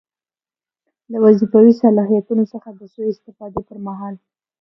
[1.11, 4.15] له وظیفوي صلاحیتونو څخه د سوء استفادې پر مهال.